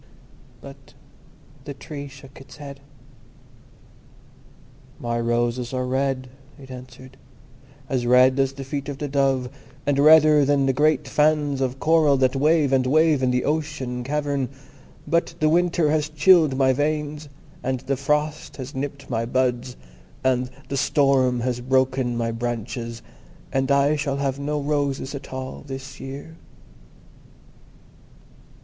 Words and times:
But 0.61 0.95
the 1.65 1.75
Tree 1.75 2.07
shook 2.07 2.41
its 2.41 2.55
head. 2.57 2.79
"My 4.99 5.19
roses 5.19 5.75
are 5.75 5.85
red," 5.85 6.27
it 6.57 6.71
answered, 6.71 7.17
"as 7.87 8.07
red 8.07 8.39
as 8.39 8.53
the 8.53 8.63
feet 8.63 8.89
of 8.89 8.97
the 8.97 9.07
dove, 9.07 9.47
and 9.85 9.99
redder 9.99 10.43
than 10.43 10.65
the 10.65 10.73
great 10.73 11.07
fans 11.07 11.61
of 11.61 11.79
coral 11.79 12.17
that 12.17 12.35
wave 12.35 12.73
and 12.73 12.87
wave 12.87 13.21
in 13.21 13.29
the 13.29 13.45
ocean 13.45 14.03
cavern. 14.03 14.49
But 15.07 15.35
the 15.39 15.49
winter 15.49 15.91
has 15.91 16.09
chilled 16.09 16.57
my 16.57 16.73
veins, 16.73 17.29
and 17.61 17.81
the 17.81 17.95
frost 17.95 18.57
has 18.57 18.73
nipped 18.73 19.07
my 19.07 19.27
buds, 19.27 19.77
and 20.23 20.49
the 20.67 20.77
storm 20.77 21.41
has 21.41 21.59
broken 21.61 22.17
my 22.17 22.31
branches, 22.31 23.03
and 23.53 23.69
I 23.69 23.95
shall 23.97 24.17
have 24.17 24.39
no 24.39 24.59
roses 24.59 25.13
at 25.13 25.31
all 25.31 25.63
this 25.67 25.99
year." 25.99 26.37